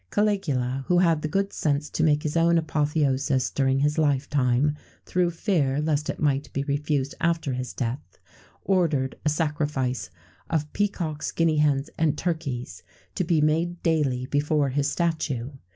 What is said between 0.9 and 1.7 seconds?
had the good